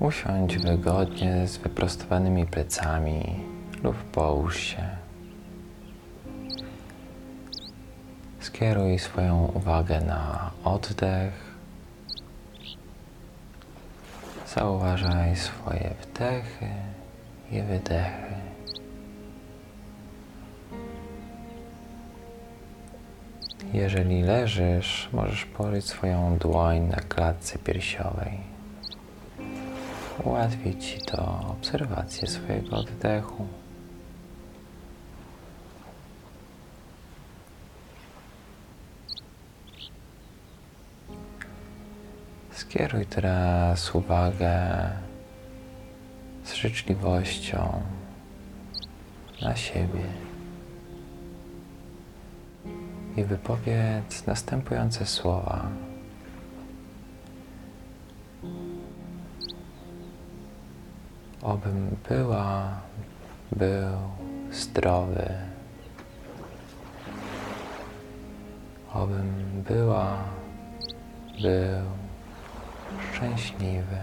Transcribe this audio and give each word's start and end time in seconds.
Usiądź 0.00 0.58
wygodnie 0.58 1.46
z 1.46 1.56
wyprostowanymi 1.56 2.46
plecami 2.46 3.44
lub 3.82 3.96
połóż 3.96 4.60
się. 4.60 4.88
Skieruj 8.40 8.98
swoją 8.98 9.46
uwagę 9.54 10.00
na 10.00 10.50
oddech. 10.64 11.32
Zauważaj 14.54 15.36
swoje 15.36 15.94
wdechy 16.02 16.68
i 17.50 17.62
wydechy. 17.62 18.34
Jeżeli 23.72 24.22
leżysz, 24.22 25.08
możesz 25.12 25.44
położyć 25.44 25.84
swoją 25.84 26.38
dłoń 26.38 26.80
na 26.80 26.96
klatce 26.96 27.58
piersiowej. 27.58 28.55
Ułatwi 30.26 30.76
Ci 30.78 30.98
to 31.00 31.46
obserwację 31.48 32.28
swojego 32.28 32.76
oddechu. 32.76 33.46
Skieruj 42.50 43.06
teraz 43.06 43.94
uwagę 43.94 44.90
z 46.44 46.54
życzliwością 46.54 47.82
na 49.42 49.56
siebie 49.56 50.04
i 53.16 53.24
wypowiedz 53.24 54.26
następujące 54.26 55.06
słowa. 55.06 55.68
Obym 61.46 61.96
była, 62.08 62.80
był 63.52 63.98
zdrowy. 64.50 65.34
Obym 68.92 69.62
była, 69.68 70.18
był 71.42 71.86
szczęśliwy. 73.12 73.98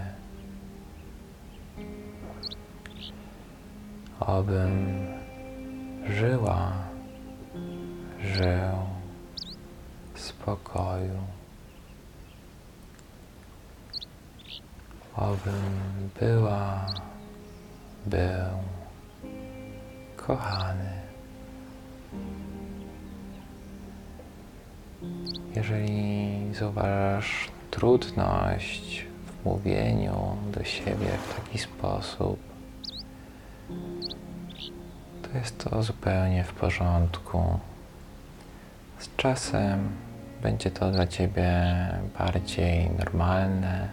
Obym 4.20 5.06
żyła, 6.08 6.72
żył 8.20 8.76
w 10.14 10.20
spokoju. 10.20 11.20
Obym 15.16 16.10
była, 16.20 16.86
był 18.06 18.58
kochany. 20.16 20.90
Jeżeli 25.54 26.54
zauważasz 26.54 27.48
trudność 27.70 29.06
w 29.26 29.44
mówieniu 29.44 30.36
do 30.52 30.64
siebie 30.64 31.08
w 31.28 31.34
taki 31.34 31.58
sposób, 31.58 32.38
to 35.22 35.38
jest 35.38 35.58
to 35.58 35.82
zupełnie 35.82 36.44
w 36.44 36.52
porządku. 36.52 37.58
Z 38.98 39.16
czasem 39.16 39.88
będzie 40.42 40.70
to 40.70 40.90
dla 40.90 41.06
Ciebie 41.06 41.64
bardziej 42.18 42.90
normalne 42.90 43.88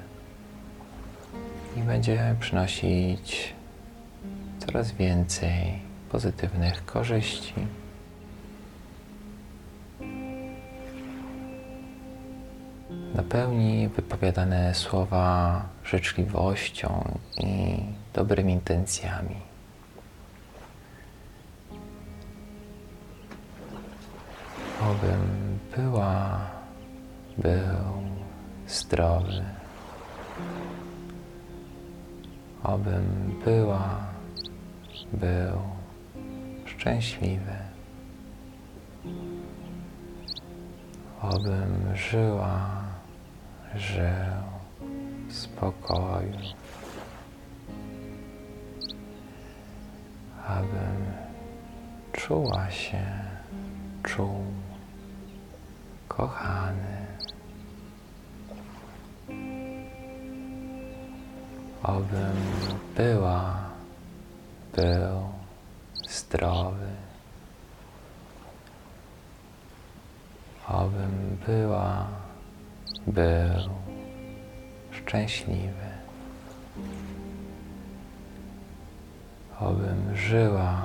i 1.78 1.80
będzie 1.80 2.36
przynosić 2.40 3.54
coraz 4.66 4.92
więcej 4.92 5.80
pozytywnych 6.10 6.86
korzyści. 6.86 7.54
Napełnij 13.16 13.88
wypowiadane 13.88 14.76
słowa 14.76 15.62
życzliwością 15.84 17.20
i 17.38 17.78
dobrymi 18.14 18.54
intencjami. 18.54 19.36
Obym 24.82 25.60
była, 25.76 26.40
był 27.38 28.04
zdrowy. 28.68 29.44
Obym 32.64 33.40
była, 33.46 34.11
był 35.14 35.60
szczęśliwy. 36.66 37.56
Obym 41.22 41.96
żyła, 41.96 42.82
żył 43.76 44.42
w 45.28 45.34
spokoju. 45.34 46.38
Abym 50.48 51.06
czuła 52.14 52.72
się, 52.72 53.06
czuł 54.04 54.44
kochany. 56.08 57.06
Obym 61.84 62.38
była, 62.98 63.61
był 64.76 65.30
zdrowy. 66.09 66.88
Obym 70.68 71.38
była, 71.48 72.08
był 73.08 73.70
szczęśliwy. 74.92 75.92
Obym 79.59 80.16
żyła, 80.16 80.82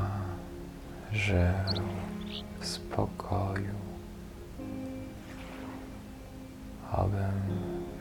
żył 1.12 1.84
w 2.60 2.66
spokoju. 2.66 3.74
Obym 6.92 7.40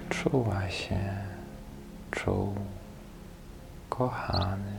czuła 0.10 0.70
się, 0.70 1.14
czuł 2.12 2.56
kochany. 3.90 4.75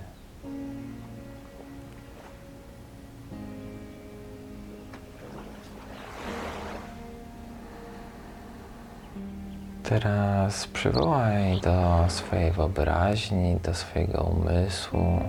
Teraz 9.89 10.67
przywołaj 10.67 11.61
do 11.61 12.05
swojej 12.09 12.53
wyobraźni, 12.53 13.57
do 13.63 13.75
swojego 13.75 14.23
umysłu 14.23 15.21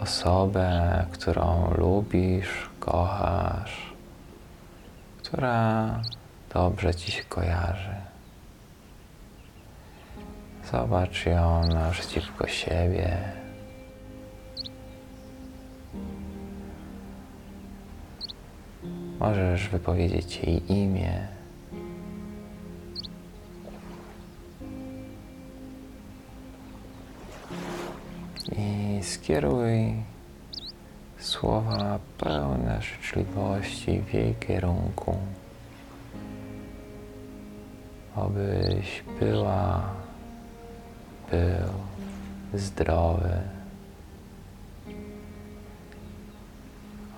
osobę, 0.00 1.06
którą 1.12 1.74
lubisz, 1.76 2.70
kochasz, 2.80 3.94
która 5.18 6.00
dobrze 6.54 6.94
ci 6.94 7.12
się 7.12 7.24
kojarzy. 7.24 7.94
Zobacz 10.72 11.26
ją 11.26 11.66
naprzeciwko 11.66 12.46
siebie. 12.46 13.18
Możesz 19.20 19.68
wypowiedzieć 19.68 20.36
jej 20.36 20.72
imię. 20.72 21.39
I 28.56 29.00
skieruj 29.02 29.94
słowa 31.18 31.98
pełne 32.18 32.82
życzliwości 32.82 34.00
w 34.00 34.14
jej 34.14 34.34
kierunku. 34.34 35.16
Obyś 38.16 39.04
była, 39.20 39.82
był 41.30 41.70
zdrowy. 42.54 43.40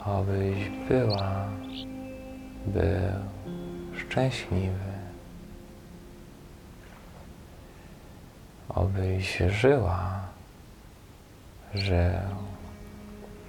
Obyś 0.05 0.71
była, 0.89 1.49
był 2.67 3.21
szczęśliwy. 3.99 4.93
Obyś 8.69 9.43
żyła, 9.49 10.32
żył 11.75 12.37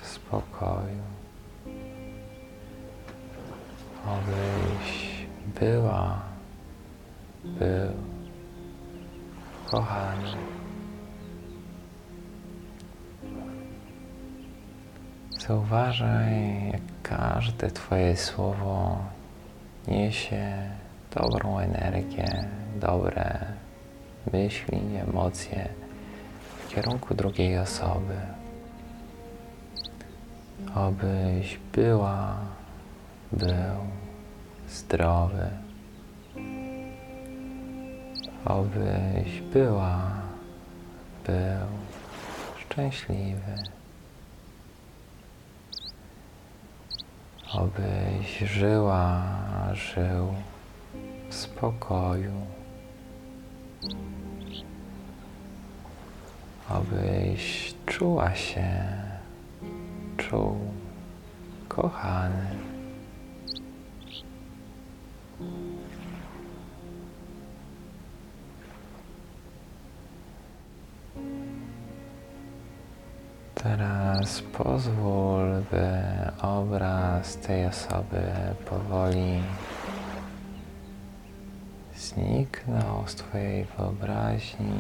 w 0.02 0.08
spokoju, 0.08 1.04
obyś 4.06 5.28
była, 5.60 6.22
był 7.44 7.94
kochany. 9.72 10.34
Zauważaj, 15.48 16.72
jak 16.72 16.82
każde 17.04 17.72
Twoje 17.72 18.18
słowo 18.18 18.98
niesie 19.88 20.70
dobrą 21.16 21.60
energię, 21.60 22.48
dobre 22.80 23.40
myśli, 24.34 24.80
emocje 25.08 25.83
kierunku 26.76 27.16
drugiej 27.16 27.58
osoby. 27.58 28.18
Obyś 30.76 31.60
była, 31.74 32.38
był 33.32 33.78
zdrowy. 34.70 35.50
Obyś 38.46 39.42
była, 39.54 40.12
był 41.26 41.68
szczęśliwy. 42.60 43.56
Obyś 47.54 48.38
żyła, 48.38 49.22
żył 49.74 50.34
w 51.30 51.34
spokoju. 51.36 52.54
Obyś 56.74 57.76
czuła 57.86 58.36
się, 58.36 58.68
czuł 60.18 60.58
kochany. 61.68 62.48
Teraz 73.56 74.42
pozwól, 74.42 75.64
by 75.72 75.88
obraz 76.42 77.38
tej 77.38 77.66
osoby 77.66 78.32
powoli 78.70 79.42
zniknął 81.96 83.08
z 83.08 83.16
Twojej 83.16 83.66
wyobraźni 83.78 84.80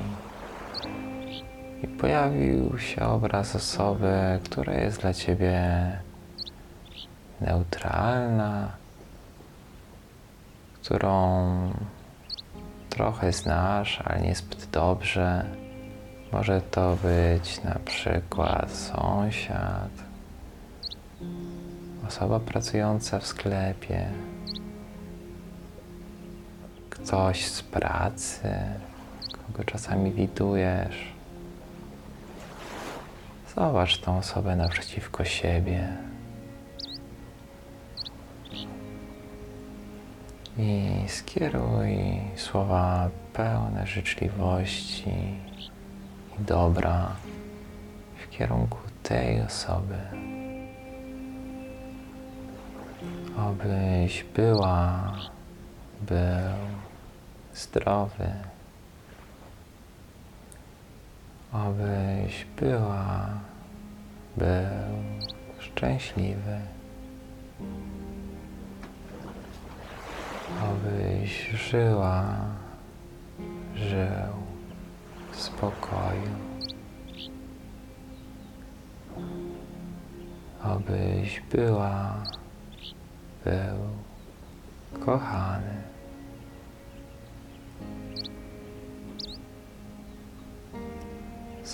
i 1.83 1.87
pojawił 1.87 2.79
się 2.79 3.05
obraz 3.05 3.55
osoby, 3.55 4.39
która 4.43 4.73
jest 4.73 5.01
dla 5.01 5.13
Ciebie 5.13 5.61
neutralna, 7.41 8.71
którą 10.81 11.43
trochę 12.89 13.31
znasz, 13.31 14.01
ale 14.05 14.21
niezbyt 14.21 14.69
dobrze. 14.71 15.45
Może 16.31 16.61
to 16.61 16.97
być 17.03 17.63
na 17.63 17.79
przykład 17.85 18.71
sąsiad, 18.71 19.91
osoba 22.07 22.39
pracująca 22.39 23.19
w 23.19 23.27
sklepie, 23.27 24.07
ktoś 26.89 27.45
z 27.45 27.63
pracy, 27.63 28.49
kogo 29.47 29.63
czasami 29.63 30.11
widujesz. 30.11 31.13
Zobacz 33.55 33.97
tą 33.97 34.17
osobę 34.17 34.55
naprzeciwko 34.55 35.25
siebie. 35.25 35.87
I 40.57 40.91
skieruj 41.07 42.21
słowa 42.35 43.09
pełne 43.33 43.87
życzliwości 43.87 45.09
i 46.39 46.43
dobra 46.43 47.15
w 48.23 48.29
kierunku 48.29 48.77
tej 49.03 49.41
osoby. 49.41 49.97
Obyś 53.37 54.25
była, 54.35 55.13
był 56.01 56.57
zdrowy. 57.53 58.52
Obyś 61.53 62.45
była, 62.59 63.27
był 64.37 64.97
szczęśliwy. 65.59 66.59
Obyś 70.63 71.49
żyła, 71.49 72.25
żył 73.75 74.33
w 75.31 75.41
spokoju. 75.41 76.33
Obyś 80.63 81.41
była, 81.51 82.23
był 83.45 83.79
kochany. 85.05 85.92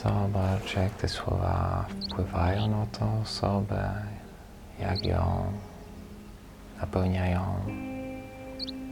Zobacz, 0.03 0.75
jak 0.75 0.93
te 0.93 1.07
słowa 1.07 1.85
wpływają 2.07 2.67
na 2.67 2.85
tą 2.85 3.21
osobę, 3.21 3.91
jak 4.79 5.05
ją 5.05 5.53
napełniają 6.81 7.55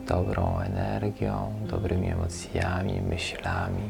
dobrą 0.08 0.60
energią, 0.60 1.54
dobrymi 1.70 2.08
emocjami, 2.12 3.02
myślami. 3.02 3.90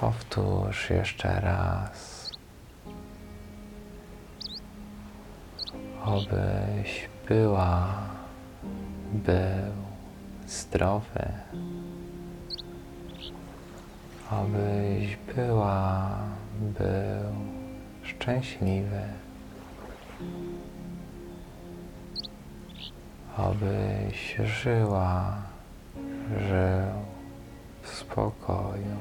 Powtórz 0.00 0.90
jeszcze 0.90 1.40
raz. 1.40 2.30
Obyś 6.04 7.08
była, 7.28 7.94
był 9.12 9.72
zdrowy. 10.46 11.28
Obyś 14.30 15.16
była, 15.36 16.18
był 16.60 17.32
szczęśliwy. 18.02 19.02
Obyś 23.36 24.36
żyła, 24.44 25.36
żył 26.48 26.92
w 27.82 27.88
spokoju. 27.88 28.98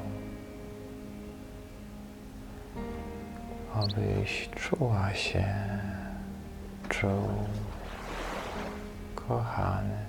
Obyś 3.76 4.50
czuła 4.56 5.14
się, 5.14 5.54
czuł 6.90 7.30
kochany. 9.16 10.07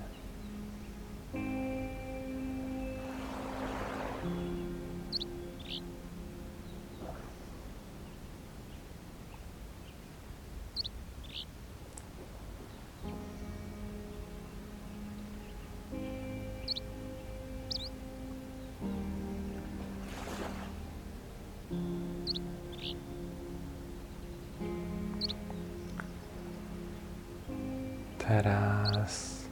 Teraz 28.29 29.43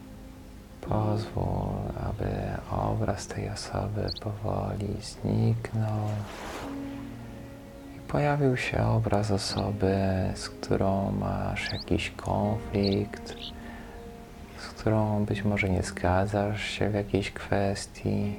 pozwól, 0.81 1.81
aby 1.97 2.29
obraz 2.71 3.27
tej 3.27 3.49
osoby 3.51 4.11
powoli 4.21 4.97
zniknął 5.01 6.09
i 7.97 8.01
pojawił 8.01 8.57
się 8.57 8.87
obraz 8.87 9.31
osoby, 9.31 9.97
z 10.35 10.49
którą 10.49 11.13
masz 11.13 11.73
jakiś 11.73 12.11
konflikt, 12.11 13.35
z 14.59 14.69
którą 14.69 15.25
być 15.25 15.45
może 15.45 15.69
nie 15.69 15.83
zgadzasz 15.83 16.65
się 16.65 16.91
w 16.91 16.95
jakiejś 16.95 17.31
kwestii. 17.31 18.37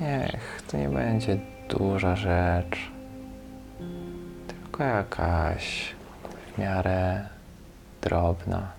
Niech 0.00 0.62
to 0.70 0.76
nie 0.76 0.88
będzie 0.88 1.38
duża 1.68 2.16
rzecz, 2.16 2.90
tylko 4.48 4.84
jakaś 4.84 5.94
w 6.54 6.58
miarę 6.58 7.35
drobna. 8.06 8.72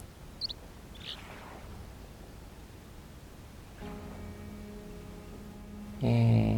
I 6.01 6.55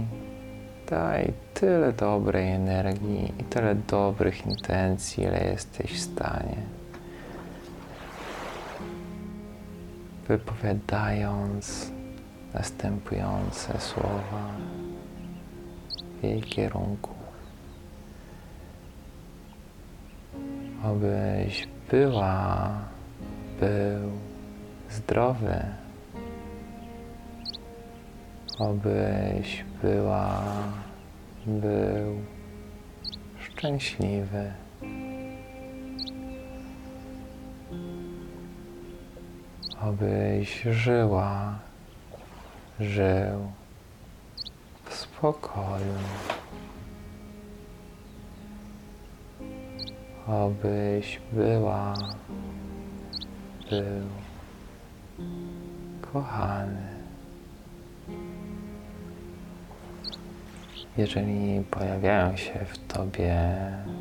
daj 0.89 1.33
tyle 1.53 1.93
dobrej 1.93 2.51
energii 2.51 3.33
i 3.39 3.43
tyle 3.43 3.75
dobrych 3.75 4.45
intencji, 4.45 5.23
ile 5.23 5.43
jesteś 5.43 5.93
w 5.93 5.99
stanie. 5.99 6.61
Wypowiadając 10.27 11.91
następujące 12.53 13.79
słowa 13.79 14.43
w 16.19 16.23
jej 16.23 16.41
kierunku. 16.41 17.09
Obyś 20.83 21.67
była, 21.91 22.69
był 23.59 24.11
zdrowy. 24.89 25.65
Obyś 28.59 29.65
była, 29.81 30.43
był 31.45 32.21
szczęśliwy. 33.39 34.51
Obyś 39.81 40.61
żyła, 40.61 41.59
żył 42.79 43.51
w 44.85 44.93
spokoju. 44.93 45.93
Obyś 50.29 51.21
była, 51.33 51.93
był 53.69 54.07
kochany. 56.13 56.87
Jeżeli 60.97 61.63
pojawiają 61.71 62.37
się 62.37 62.65
w 62.65 62.93
tobie 62.93 63.47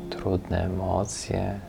trudne 0.09 0.65
emocje, 0.65 1.59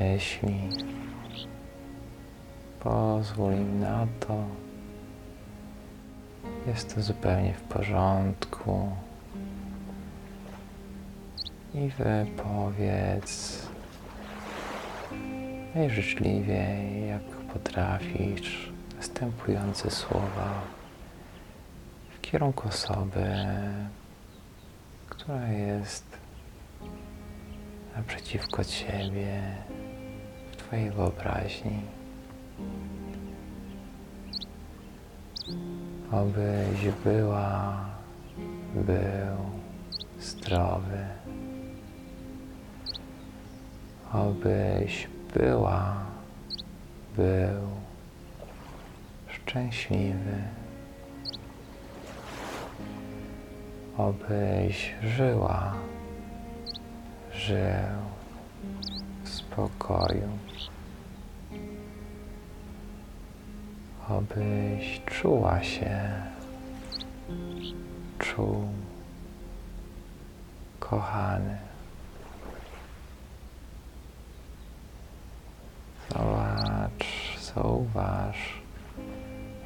myśli, 0.00 0.68
pozwól 2.80 3.52
im 3.52 3.80
na 3.80 4.06
to. 4.20 4.44
Jest 6.66 6.94
to 6.94 7.02
zupełnie 7.02 7.54
w 7.54 7.60
porządku. 7.62 8.88
I 11.74 11.88
wypowiedz 11.88 13.66
najżyczliwiej, 15.74 17.08
jak 17.08 17.22
potrafisz, 17.22 18.72
następujące 18.96 19.90
słowa 19.90 20.62
w 22.10 22.20
kierunku 22.20 22.68
osoby, 22.68 23.36
która 25.08 25.48
jest 25.48 26.04
naprzeciwko 27.96 28.64
ciebie, 28.64 29.42
w 30.52 30.56
twojej 30.56 30.90
wyobraźni. 30.90 31.80
Obyś 36.12 36.88
była, 37.04 37.84
był 38.74 39.36
zdrowy. 40.20 41.19
Obyś 44.12 45.08
była, 45.34 45.94
był 47.16 47.70
szczęśliwy. 49.28 50.42
Obyś 53.96 54.94
żyła, 55.02 55.74
żył 57.32 58.00
w 59.24 59.28
spokoju. 59.28 60.28
Obyś 64.08 65.00
czuła 65.06 65.62
się, 65.62 66.12
czuł 68.18 68.68
kochany. 70.80 71.70
Zobacz, 76.12 77.38
zauważ, 77.94 78.62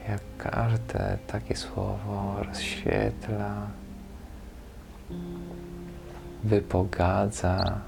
jak 0.08 0.20
każde 0.38 1.18
takie 1.26 1.56
słowo 1.56 2.36
rozświetla, 2.48 3.66
wypogadza 6.44 7.80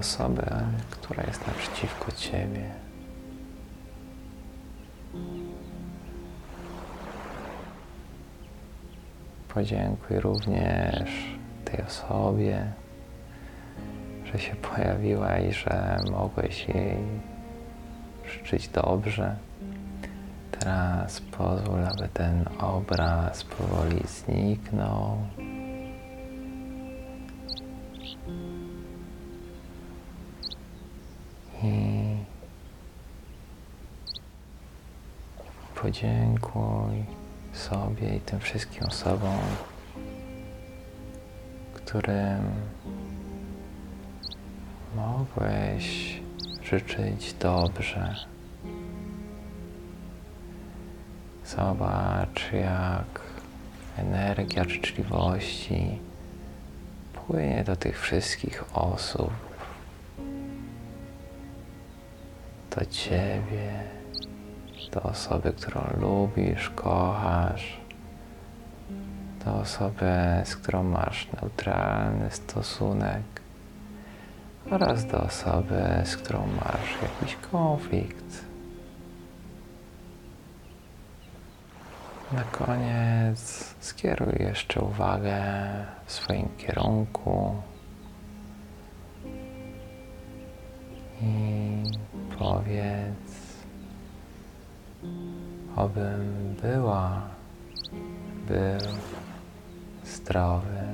osobę, 0.00 0.62
która 0.90 1.22
jest 1.22 1.46
naprzeciwko 1.46 2.12
ciebie. 2.12 2.70
Podziękuj 9.54 10.20
również 10.20 11.10
tej 11.64 11.84
osobie, 11.84 12.72
że 14.24 14.38
się 14.38 14.56
pojawiła 14.56 15.38
i 15.38 15.52
że 15.52 15.96
mogłeś 16.10 16.68
jej 16.68 16.96
życzyć 18.30 18.68
dobrze. 18.68 19.36
Teraz 20.50 21.20
pozwól, 21.20 21.84
aby 21.86 22.08
ten 22.08 22.44
obraz 22.58 23.44
powoli 23.44 24.00
zniknął. 24.06 25.16
I 31.62 32.16
podziękuj 35.74 37.04
sobie 37.52 38.16
i 38.16 38.20
tym 38.20 38.40
wszystkim 38.40 38.84
osobom, 38.86 39.38
którym 41.74 42.50
mogłeś 44.96 46.20
życzyć 46.70 47.34
dobrze. 47.40 48.14
Zobacz, 51.44 52.52
jak 52.52 53.20
energia 53.96 54.64
życzliwości 54.64 55.98
płynie 57.12 57.64
do 57.64 57.76
tych 57.76 58.00
wszystkich 58.00 58.64
osób, 58.78 59.32
do 62.76 62.84
ciebie, 62.84 63.84
do 64.92 65.02
osoby, 65.02 65.52
którą 65.52 65.80
lubisz, 66.00 66.70
kochasz, 66.70 67.80
do 69.44 69.54
osoby, 69.54 70.12
z 70.44 70.56
którą 70.56 70.82
masz 70.82 71.28
neutralny 71.32 72.30
stosunek 72.30 73.39
oraz 74.70 75.06
do 75.06 75.22
osoby, 75.22 75.82
z 76.04 76.16
którą 76.16 76.46
masz 76.46 77.02
jakiś 77.02 77.36
konflikt. 77.50 78.44
Na 82.32 82.42
koniec 82.42 83.74
skieruj 83.80 84.34
jeszcze 84.40 84.80
uwagę 84.80 85.42
w 86.06 86.12
swoim 86.12 86.48
kierunku 86.58 87.54
i 91.22 91.82
powiedz, 92.38 93.56
obym 95.76 96.54
była, 96.62 97.22
był 98.48 98.90
zdrowy, 100.04 100.89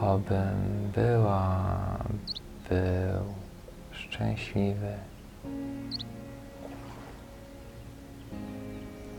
obym 0.00 0.90
była, 0.94 1.58
był 2.70 3.24
szczęśliwy. 3.92 4.94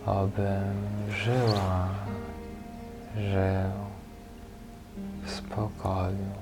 obym 0.10 0.74
żyła, 1.10 1.90
żył 3.18 3.72
w 5.24 5.30
spokoju, 5.32 6.34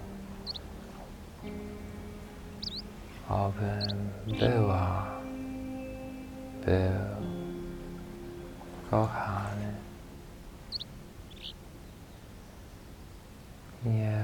obym 3.30 4.10
była, 4.40 5.06
był 6.66 7.28
kochany. 8.90 9.27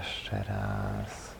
Jeszcze 0.04 0.44
raz 0.44 1.36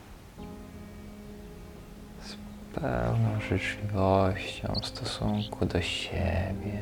z 2.20 2.36
pełną 2.74 3.40
życzliwością 3.48 4.74
w 4.82 4.86
stosunku 4.86 5.66
do 5.66 5.82
siebie. 5.82 6.78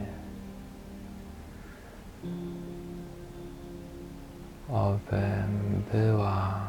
Obym 4.69 5.83
była, 5.93 6.61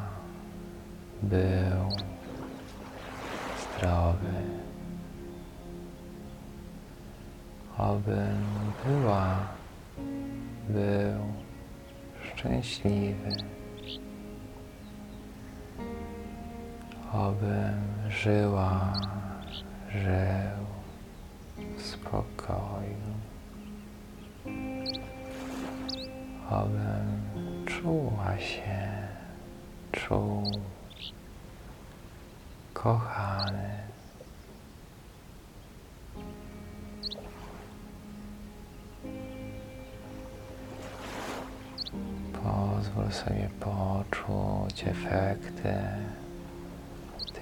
był 1.24 1.90
zdrowy. 3.62 4.42
Obym 7.78 8.44
była, 8.86 9.38
był 10.70 11.20
szczęśliwy. 12.24 13.53
Obym 17.14 18.10
żyła, 18.10 18.94
żył 19.92 20.66
w 21.78 21.82
spokoju. 21.82 23.14
Obym 26.50 27.22
czuła 27.66 28.38
się, 28.40 29.08
czuł 29.92 30.44
kochany. 32.74 33.84
Pozwól 42.34 43.12
sobie 43.12 43.50
poczuć 43.60 44.84
efekty 44.84 45.74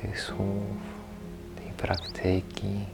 tych 0.01 0.21
słów, 0.21 0.77
tej 1.55 1.71
praktyki. 1.71 2.85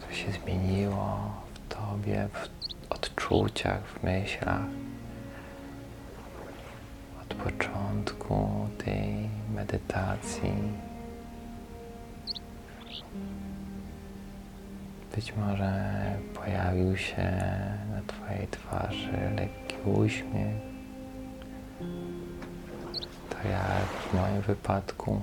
Co 0.00 0.14
się 0.14 0.32
zmieniło 0.32 1.32
w 1.54 1.74
Tobie, 1.74 2.28
w 2.32 2.48
odczuciach, 2.92 3.86
w 3.86 4.02
myślach 4.02 4.66
od 7.22 7.34
początku 7.34 8.68
tej 8.84 9.28
medytacji. 9.54 10.52
Być 15.14 15.36
może 15.36 15.72
pojawił 16.34 16.96
się 16.96 17.32
na 17.90 18.02
Twojej 18.06 18.48
twarzy 18.48 19.30
lekki 19.36 19.76
uśmiech. 19.84 20.70
Jak 23.44 23.88
w 23.88 24.14
moim 24.14 24.40
wypadku. 24.40 25.22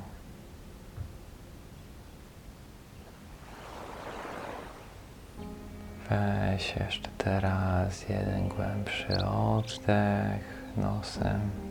Weź 6.10 6.76
jeszcze 6.76 7.10
teraz 7.18 8.10
jeden 8.10 8.48
głębszy 8.48 9.26
oddech 9.26 10.64
nosem. 10.78 11.67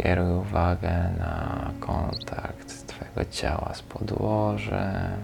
Skieruj 0.00 0.32
uwagę 0.32 1.10
na 1.18 1.70
kontakt 1.80 2.86
Twojego 2.86 3.30
ciała 3.30 3.74
z 3.74 3.82
podłożem. 3.82 5.20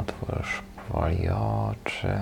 Otwórz 0.00 0.62
powoli 0.88 1.28
oczy. 1.28 2.18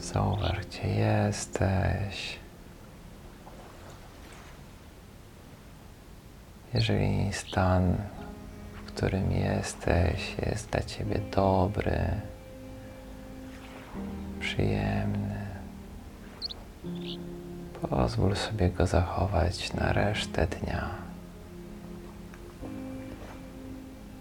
Zauważ, 0.00 0.58
gdzie 0.66 0.88
jesteś. 0.88 2.38
Jeżeli 6.74 7.32
stan, 7.32 7.96
którym 8.98 9.32
jesteś, 9.32 10.36
jest 10.46 10.70
dla 10.70 10.82
Ciebie 10.82 11.20
dobry, 11.36 12.00
przyjemny, 14.40 15.46
pozwól 17.90 18.36
sobie 18.36 18.70
go 18.70 18.86
zachować 18.86 19.72
na 19.72 19.92
resztę 19.92 20.46
dnia. 20.46 20.88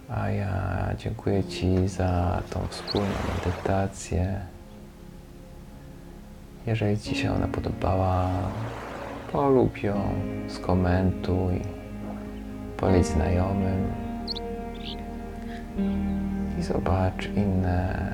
A 0.10 0.30
ja 0.30 0.88
dziękuję 0.98 1.44
Ci 1.44 1.88
za 1.88 2.42
tą 2.50 2.68
wspólną 2.68 3.16
medytację. 3.36 4.42
Jeżeli 6.68 7.00
Ci 7.00 7.16
się 7.16 7.34
ona 7.34 7.48
podobała, 7.48 8.30
polub 9.32 9.84
ją, 9.84 10.13
skomentuj, 10.48 11.62
powiedz 12.78 13.08
znajomym 13.08 14.07
i 16.60 16.63
zobacz 16.63 17.30
inne 17.36 18.12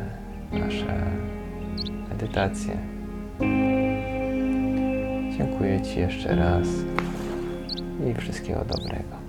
nasze 0.52 0.96
medytacje. 2.10 2.78
Dziękuję 5.38 5.82
Ci 5.82 6.00
jeszcze 6.00 6.36
raz 6.36 6.68
i 8.12 8.14
wszystkiego 8.14 8.66
dobrego. 8.66 9.23